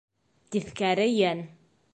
[0.55, 1.47] Тиҫ-кә-ре йән.